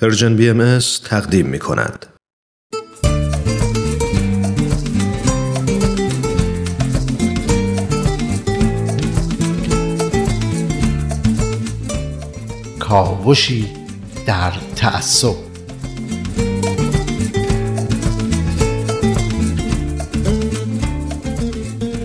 Persian 0.00 0.36
BMS 0.36 0.78
تقدیم 1.04 1.46
می 1.46 1.58
کند. 1.58 2.06
کاوشی 12.78 13.68
در 14.26 14.52
تعصب 14.76 15.34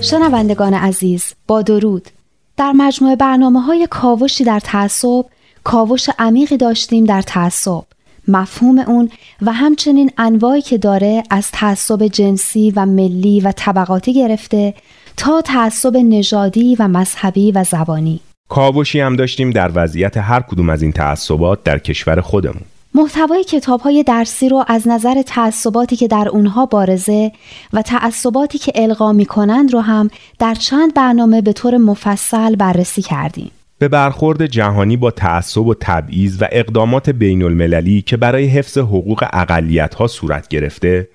شنوندگان 0.00 0.74
عزیز 0.74 1.34
با 1.46 1.62
درود 1.62 2.08
در 2.56 2.72
مجموعه 2.72 3.16
برنامه 3.16 3.60
های 3.60 3.88
کاوشی 3.90 4.44
در 4.44 4.60
تعصب 4.60 5.24
کاوش 5.66 6.10
عمیقی 6.18 6.56
داشتیم 6.56 7.04
در 7.04 7.22
تعصب. 7.22 7.82
مفهوم 8.28 8.78
اون 8.78 9.10
و 9.42 9.52
همچنین 9.52 10.10
انواعی 10.18 10.62
که 10.62 10.78
داره 10.78 11.22
از 11.30 11.50
تعصب 11.50 12.06
جنسی 12.06 12.72
و 12.76 12.86
ملی 12.86 13.40
و 13.40 13.52
طبقاتی 13.52 14.14
گرفته 14.14 14.74
تا 15.16 15.42
تعصب 15.42 15.96
نژادی 15.96 16.76
و 16.78 16.88
مذهبی 16.88 17.52
و 17.52 17.64
زبانی. 17.64 18.20
کاوشی 18.48 19.00
هم 19.00 19.16
داشتیم 19.16 19.50
در 19.50 19.70
وضعیت 19.74 20.16
هر 20.16 20.40
کدوم 20.40 20.68
از 20.68 20.82
این 20.82 20.92
تعصبات 20.92 21.64
در 21.64 21.78
کشور 21.78 22.20
خودمون. 22.20 22.62
محتوای 22.94 23.44
کتاب 23.44 23.80
های 23.80 24.02
درسی 24.02 24.48
رو 24.48 24.64
از 24.68 24.88
نظر 24.88 25.22
تعصباتی 25.22 25.96
که 25.96 26.08
در 26.08 26.28
اونها 26.28 26.66
بارزه 26.66 27.32
و 27.72 27.82
تعصباتی 27.82 28.58
که 28.58 28.72
القا 28.74 29.12
می 29.12 29.24
کنند 29.24 29.72
رو 29.72 29.80
هم 29.80 30.10
در 30.38 30.54
چند 30.54 30.94
برنامه 30.94 31.42
به 31.42 31.52
طور 31.52 31.76
مفصل 31.76 32.56
بررسی 32.56 33.02
کردیم. 33.02 33.50
به 33.78 33.88
برخورد 33.88 34.46
جهانی 34.46 34.96
با 34.96 35.10
تعصب 35.10 35.66
و 35.66 35.74
تبعیض 35.80 36.42
و 36.42 36.48
اقدامات 36.52 37.10
بین 37.10 37.42
المللی 37.42 38.02
که 38.02 38.16
برای 38.16 38.46
حفظ 38.46 38.78
حقوق 38.78 39.24
اقلیت 39.32 39.94
ها 39.94 40.06
صورت 40.06 40.48
گرفته 40.48 41.08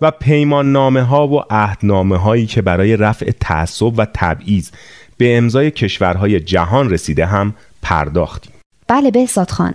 و 0.00 0.10
پیمان 0.10 0.72
نامه 0.72 1.02
ها 1.02 1.28
و 1.28 1.40
عهدنامه 1.50 2.16
هایی 2.16 2.46
که 2.46 2.62
برای 2.62 2.96
رفع 2.96 3.30
تعصب 3.40 3.98
و 3.98 4.06
تبعیض 4.14 4.70
به 5.16 5.36
امضای 5.36 5.70
کشورهای 5.70 6.40
جهان 6.40 6.90
رسیده 6.90 7.26
هم 7.26 7.54
پرداختیم. 7.82 8.52
بله 8.88 9.10
بهزاد 9.10 9.50
خان 9.50 9.74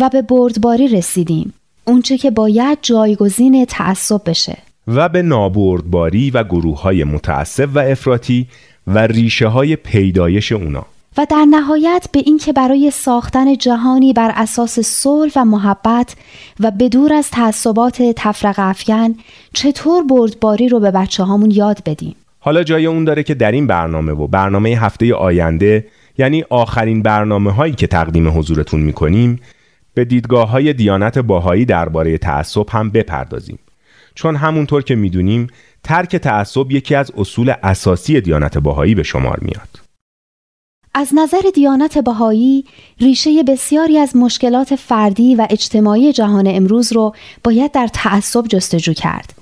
و 0.00 0.08
به 0.08 0.22
بردباری 0.22 0.88
رسیدیم. 0.88 1.52
اونچه 1.84 2.18
که 2.18 2.30
باید 2.30 2.78
جایگزین 2.82 3.64
تعصب 3.64 4.20
بشه. 4.26 4.58
و 4.88 5.08
به 5.08 5.22
نابردباری 5.22 6.30
و 6.30 6.44
گروه 6.44 6.82
های 6.82 7.04
متعصب 7.04 7.68
و 7.74 7.78
افراطی 7.78 8.46
و 8.86 8.98
ریشه 8.98 9.46
های 9.46 9.76
پیدایش 9.76 10.52
اونا. 10.52 10.86
و 11.16 11.26
در 11.30 11.44
نهایت 11.50 12.06
به 12.12 12.20
اینکه 12.26 12.52
برای 12.52 12.90
ساختن 12.90 13.56
جهانی 13.56 14.12
بر 14.12 14.32
اساس 14.34 14.80
صلح 14.80 15.32
و 15.36 15.44
محبت 15.44 16.16
و 16.60 16.70
بدور 16.70 17.12
از 17.12 17.30
تعصبات 17.30 18.02
تفرق 18.16 18.54
افکن 18.58 19.14
چطور 19.52 20.02
بردباری 20.02 20.68
رو 20.68 20.80
به 20.80 20.90
بچه 20.90 21.22
هامون 21.22 21.50
یاد 21.50 21.78
بدیم؟ 21.86 22.16
حالا 22.40 22.62
جای 22.62 22.86
اون 22.86 23.04
داره 23.04 23.22
که 23.22 23.34
در 23.34 23.52
این 23.52 23.66
برنامه 23.66 24.12
و 24.12 24.26
برنامه 24.26 24.68
هفته 24.68 25.14
آینده 25.14 25.86
یعنی 26.18 26.44
آخرین 26.50 27.02
برنامه 27.02 27.50
هایی 27.50 27.74
که 27.74 27.86
تقدیم 27.86 28.38
حضورتون 28.38 28.80
می‌کنیم 28.80 29.40
به 29.94 30.04
دیدگاه 30.04 30.50
های 30.50 30.72
دیانت 30.72 31.18
باهایی 31.18 31.64
درباره 31.64 32.18
تعصب 32.18 32.66
هم 32.70 32.90
بپردازیم. 32.90 33.58
چون 34.14 34.36
همونطور 34.36 34.82
که 34.82 34.94
می‌دونیم 34.94 35.46
ترک 35.84 36.16
تعصب 36.16 36.70
یکی 36.70 36.94
از 36.94 37.12
اصول 37.16 37.54
اساسی 37.62 38.20
دیانت 38.20 38.58
باهایی 38.58 38.94
به 38.94 39.02
شمار 39.02 39.38
میاد. 39.42 39.81
از 40.94 41.10
نظر 41.14 41.40
دیانت 41.54 41.98
بهایی 41.98 42.64
ریشه 43.00 43.42
بسیاری 43.42 43.98
از 43.98 44.16
مشکلات 44.16 44.74
فردی 44.74 45.34
و 45.34 45.46
اجتماعی 45.50 46.12
جهان 46.12 46.46
امروز 46.46 46.92
رو 46.92 47.14
باید 47.44 47.72
در 47.72 47.88
تعصب 47.92 48.46
جستجو 48.48 48.92
کرد. 48.92 49.34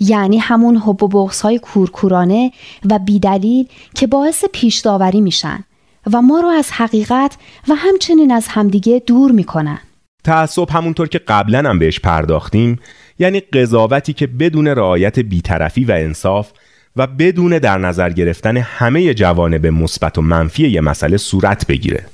یعنی 0.00 0.38
همون 0.38 0.76
حب 0.76 1.02
و 1.02 1.08
بغض 1.08 1.40
های 1.40 1.58
کورکورانه 1.58 2.52
و 2.90 2.98
بیدلیل 2.98 3.68
که 3.94 4.06
باعث 4.06 4.44
پیش 4.52 4.78
داوری 4.78 5.20
میشن 5.20 5.64
و 6.12 6.22
ما 6.22 6.40
رو 6.40 6.48
از 6.48 6.70
حقیقت 6.72 7.36
و 7.68 7.74
همچنین 7.74 8.32
از 8.32 8.48
همدیگه 8.48 9.02
دور 9.06 9.32
می‌کنن. 9.32 9.78
تعصب 10.24 10.70
همونطور 10.70 11.08
که 11.08 11.18
قبلا 11.18 11.70
هم 11.70 11.78
بهش 11.78 12.00
پرداختیم 12.00 12.78
یعنی 13.18 13.40
قضاوتی 13.40 14.12
که 14.12 14.26
بدون 14.26 14.68
رعایت 14.68 15.18
بیطرفی 15.18 15.84
و 15.84 15.92
انصاف 15.92 16.52
و 16.98 17.06
بدون 17.06 17.58
در 17.58 17.78
نظر 17.78 18.10
گرفتن 18.10 18.56
همه 18.56 19.14
جوانب 19.14 19.66
مثبت 19.66 20.18
و 20.18 20.22
منفی 20.22 20.68
یه 20.68 20.80
مسئله 20.80 21.16
صورت 21.16 21.66
بگیره. 21.66 22.06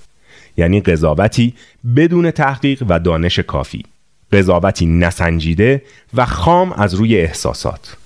یعنی 0.56 0.80
قضاوتی 0.80 1.54
بدون 1.96 2.30
تحقیق 2.30 2.82
و 2.88 2.98
دانش 2.98 3.38
کافی. 3.38 3.82
قضاوتی 4.32 4.86
نسنجیده 4.86 5.82
و 6.14 6.26
خام 6.26 6.72
از 6.72 6.94
روی 6.94 7.16
احساسات. 7.16 7.96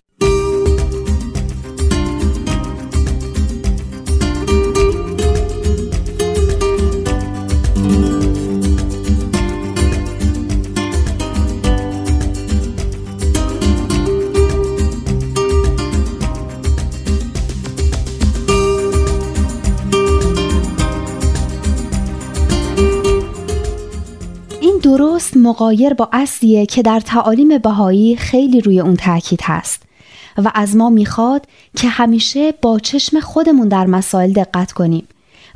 درست 25.29 25.47
مقایر 25.47 25.95
با 25.95 26.09
اصلیه 26.13 26.67
که 26.67 26.83
در 26.83 27.01
تعالیم 27.01 27.59
بهایی 27.59 28.17
خیلی 28.17 28.61
روی 28.61 28.81
اون 28.81 28.97
تاکید 28.97 29.41
هست 29.43 29.83
و 30.39 30.53
از 30.55 30.77
ما 30.77 30.91
می‌خواد 30.91 31.47
که 31.77 31.89
همیشه 31.89 32.53
با 32.63 32.79
چشم 32.79 33.21
خودمون 33.21 33.69
در 33.69 33.87
مسائل 33.87 34.33
دقت 34.33 34.73
کنیم 34.73 35.09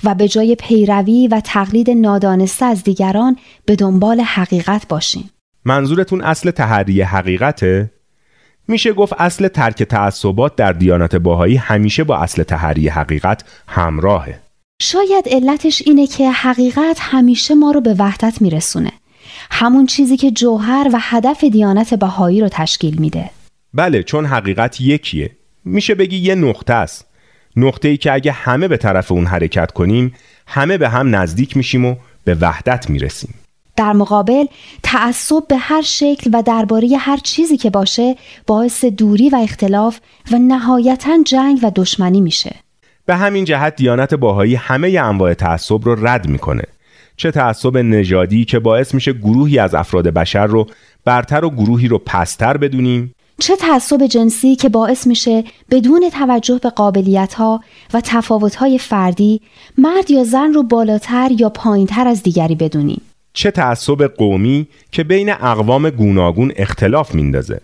و 0.05 0.15
به 0.15 0.29
جای 0.29 0.55
پیروی 0.55 1.29
و 1.29 1.41
تقلید 1.41 1.91
نادانسته 1.91 2.65
از 2.65 2.83
دیگران 2.83 3.37
به 3.65 3.77
دنبال 3.77 4.21
حقیقت 4.21 4.89
باشیم. 4.89 5.31
منظورتون 5.65 6.21
اصل 6.21 6.51
تحری 6.51 7.03
حقیقته؟ 7.03 7.91
میشه 8.69 8.93
گفت 8.93 9.13
اصل 9.19 9.49
ترک 9.49 9.83
تعصبات 9.83 10.57
در 10.57 10.73
دیانت 10.73 11.17
باهایی 11.17 11.57
همیشه 11.57 12.05
با 12.05 12.17
اصل 12.17 12.43
تحری 12.43 12.89
حقیقت 12.89 13.45
همراهه. 13.69 14.41
شاید 14.83 15.29
علتش 15.31 15.83
اینه 15.87 16.07
که 16.07 16.31
حقیقت 16.31 16.99
همیشه 17.01 17.55
ما 17.55 17.71
رو 17.71 17.81
به 17.81 17.95
وحدت 17.99 18.43
میرسونه 18.43 18.93
همون 19.51 19.87
چیزی 19.87 20.17
که 20.17 20.31
جوهر 20.31 20.91
و 20.93 20.99
هدف 21.01 21.45
دیانت 21.45 21.95
بهایی 21.95 22.41
رو 22.41 22.49
تشکیل 22.49 22.99
میده. 22.99 23.31
بله 23.75 24.03
چون 24.03 24.27
حقیقت 24.27 24.81
یکیه. 24.81 25.31
میشه 25.65 25.95
بگی 25.95 26.17
یه 26.17 26.35
نقطه 26.35 26.75
است. 26.75 27.07
نقطه 27.57 27.89
ای 27.89 27.97
که 27.97 28.13
اگه 28.13 28.33
همه 28.33 28.69
به 28.69 28.77
طرف 28.77 29.13
اون 29.13 29.27
حرکت 29.27 29.73
کنیم 29.73 30.15
همه 30.47 30.79
به 30.79 30.89
هم 30.89 31.17
نزدیک 31.17 31.57
میشیم 31.57 31.85
و 31.85 31.97
به 32.25 32.37
وحدت 32.41 32.91
می‌رسیم. 32.91 33.35
در 33.77 33.93
مقابل 33.93 34.47
تعصب 34.83 35.47
به 35.49 35.57
هر 35.57 35.83
شکل 35.83 36.31
و 36.33 36.43
درباره 36.43 36.89
هر 36.99 37.17
چیزی 37.17 37.57
که 37.57 37.71
باشه 37.71 38.17
باعث 38.47 38.85
دوری 38.85 39.31
و 39.31 39.37
اختلاف 39.37 40.01
و 40.33 40.39
نهایتا 40.39 41.19
جنگ 41.27 41.61
و 41.63 41.73
دشمنی 41.75 42.21
میشه. 42.21 42.55
به 43.07 43.17
همین 43.17 43.45
جهت 43.45 43.77
دیانت 43.77 44.15
باهایی 44.15 44.55
همه 44.55 44.89
انواع 44.89 45.35
تعصب 45.35 45.85
رو 45.85 46.07
رد 46.07 46.29
می‌کنه. 46.29 46.65
چه 47.17 47.31
تعصب 47.31 47.77
نژادی 47.77 48.45
که 48.45 48.59
باعث 48.59 48.95
میشه 48.95 49.13
گروهی 49.13 49.59
از 49.59 49.75
افراد 49.75 50.09
بشر 50.09 50.47
رو 50.47 50.67
برتر 51.05 51.45
و 51.45 51.51
گروهی 51.51 51.89
رو 51.89 51.99
پستر 51.99 52.57
بدونیم. 52.57 53.15
چه 53.39 53.57
تعصب 53.57 54.07
جنسی 54.07 54.57
که 54.57 54.69
باعث 54.69 55.07
میشه 55.07 55.45
بدون 55.71 56.11
توجه 56.13 56.59
به 56.63 56.71
قابلیت 56.71 57.35
ها 57.35 57.61
و 57.95 58.01
تفاوت 58.05 58.55
های 58.55 58.79
فردی 58.79 59.41
مرد 59.79 60.11
یا 60.11 60.25
زن 60.25 60.53
رو 60.53 60.63
بالاتر 60.63 61.31
یا 61.39 61.49
پایینتر 61.49 62.09
از 62.09 62.23
دیگری 62.23 62.55
بدونیم؟ 62.55 63.01
چه 63.33 63.51
تعصب 63.51 64.07
قومی 64.07 64.67
که 64.93 65.05
بین 65.05 65.31
اقوام 65.33 65.91
گوناگون 65.91 66.53
اختلاف 66.57 67.15
میندازه؟ 67.15 67.61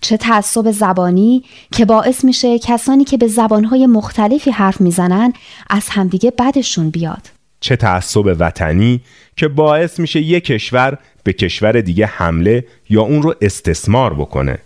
چه 0.00 0.16
تعصب 0.16 0.70
زبانی 0.70 1.44
که 1.72 1.84
باعث 1.84 2.24
میشه 2.24 2.58
کسانی 2.58 3.04
که 3.04 3.16
به 3.16 3.26
زبانهای 3.26 3.86
مختلفی 3.86 4.50
حرف 4.50 4.80
می‌زنن 4.80 5.32
از 5.70 5.88
همدیگه 5.88 6.32
بدشون 6.38 6.90
بیاد؟ 6.90 7.37
چه 7.60 7.76
تعصب 7.76 8.36
وطنی 8.38 9.00
که 9.36 9.48
باعث 9.48 10.00
میشه 10.00 10.20
یک 10.20 10.44
کشور 10.44 10.98
به 11.22 11.32
کشور 11.32 11.80
دیگه 11.80 12.06
حمله 12.06 12.64
یا 12.88 13.02
اون 13.02 13.22
رو 13.22 13.34
استثمار 13.40 14.14
بکنه. 14.14 14.58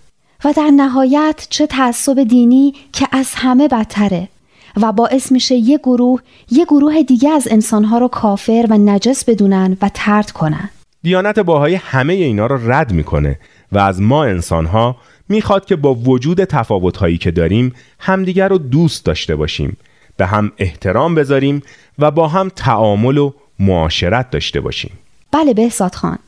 و 0.44 0.52
در 0.56 0.70
نهایت 0.76 1.46
چه 1.50 1.66
تعصب 1.66 2.22
دینی 2.22 2.74
که 2.92 3.06
از 3.12 3.32
همه 3.34 3.68
بدتره 3.68 4.28
و 4.76 4.92
باعث 4.92 5.32
میشه 5.32 5.54
یه 5.54 5.78
گروه 5.78 6.20
یه 6.50 6.64
گروه 6.64 7.02
دیگه 7.02 7.30
از 7.30 7.48
انسانها 7.50 7.98
رو 7.98 8.08
کافر 8.08 8.66
و 8.70 8.78
نجس 8.78 9.24
بدونن 9.24 9.76
و 9.82 9.90
ترد 9.94 10.30
کنن. 10.30 10.70
دیانت 11.02 11.38
باهای 11.38 11.74
همه 11.74 12.12
اینا 12.12 12.46
رو 12.46 12.72
رد 12.72 12.92
می‌کنه 12.92 13.38
و 13.72 13.78
از 13.78 14.00
ما 14.00 14.24
انسانها 14.24 14.96
می‌خواد 15.28 15.64
که 15.64 15.76
با 15.76 15.94
وجود 15.94 16.44
تفاوتهایی 16.44 17.18
که 17.18 17.30
داریم 17.30 17.72
همدیگر 17.98 18.48
رو 18.48 18.58
دوست 18.58 19.04
داشته 19.04 19.36
باشیم. 19.36 19.76
به 20.16 20.26
هم 20.26 20.52
احترام 20.58 21.14
بذاریم 21.14 21.62
و 21.98 22.10
با 22.10 22.28
هم 22.28 22.48
تعامل 22.56 23.18
و 23.18 23.32
معاشرت 23.58 24.30
داشته 24.30 24.60
باشیم. 24.60 24.90
بله 25.32 25.54
بهزاد 25.54 25.94
خان. 25.94 26.18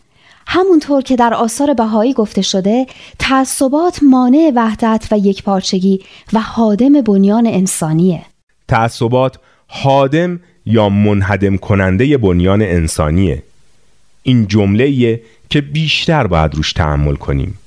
همونطور 0.46 1.02
که 1.02 1.16
در 1.16 1.34
آثار 1.34 1.74
بهایی 1.74 2.12
گفته 2.12 2.42
شده 2.42 2.86
تعصبات 3.18 4.00
مانع 4.02 4.52
وحدت 4.54 5.08
و 5.10 5.18
یکپارچگی 5.18 6.00
و 6.32 6.40
حادم 6.40 7.00
بنیان 7.00 7.46
انسانیه. 7.46 8.22
تعصبات 8.68 9.38
حادم 9.66 10.40
یا 10.66 10.88
منهدم 10.88 11.56
کننده 11.56 12.18
بنیان 12.18 12.62
انسانیه. 12.62 13.42
این 14.22 14.46
جمله 14.46 15.20
که 15.50 15.60
بیشتر 15.60 16.26
باید 16.26 16.54
روش 16.54 16.72
تحمل 16.72 17.14
کنیم. 17.14 17.58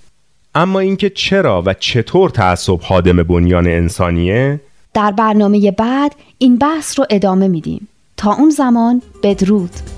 اما 0.56 0.80
اینکه 0.80 1.10
چرا 1.10 1.64
و 1.66 1.74
چطور 1.74 2.30
تعصب 2.30 2.80
حادم 2.82 3.24
بنیان 3.24 3.68
انسانیه؟ 3.68 4.60
در 4.98 5.12
برنامه 5.12 5.72
بعد 5.72 6.16
این 6.38 6.56
بحث 6.56 7.00
رو 7.00 7.06
ادامه 7.10 7.48
میدیم. 7.48 7.88
تا 8.18 8.34
اون 8.34 8.50
زمان 8.50 9.02
بدرود. 9.24 9.97